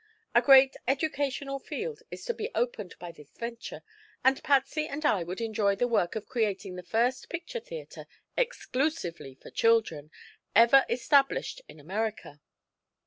[0.33, 3.83] A great educational field is to be opened by this venture,
[4.23, 9.35] and Patsy and I would enjoy the work of creating the first picture theatre, exclusively
[9.35, 10.09] for children,
[10.55, 12.41] ever established in America."